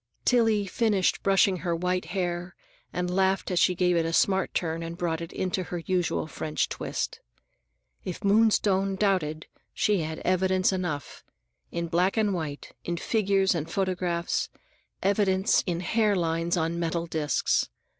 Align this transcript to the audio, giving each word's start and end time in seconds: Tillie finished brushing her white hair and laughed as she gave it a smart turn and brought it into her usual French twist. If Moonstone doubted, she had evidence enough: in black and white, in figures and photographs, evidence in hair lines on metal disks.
Tillie 0.25 0.65
finished 0.65 1.21
brushing 1.21 1.57
her 1.57 1.75
white 1.75 2.05
hair 2.05 2.55
and 2.91 3.07
laughed 3.15 3.51
as 3.51 3.59
she 3.59 3.75
gave 3.75 3.95
it 3.95 4.03
a 4.03 4.11
smart 4.13 4.51
turn 4.55 4.81
and 4.81 4.97
brought 4.97 5.21
it 5.21 5.31
into 5.31 5.61
her 5.65 5.77
usual 5.85 6.25
French 6.25 6.67
twist. 6.67 7.19
If 8.03 8.23
Moonstone 8.23 8.95
doubted, 8.95 9.45
she 9.75 9.99
had 9.99 10.17
evidence 10.25 10.73
enough: 10.73 11.23
in 11.71 11.85
black 11.85 12.17
and 12.17 12.33
white, 12.33 12.73
in 12.83 12.97
figures 12.97 13.53
and 13.53 13.69
photographs, 13.69 14.49
evidence 15.03 15.63
in 15.67 15.81
hair 15.81 16.15
lines 16.15 16.57
on 16.57 16.79
metal 16.79 17.05
disks. 17.05 17.69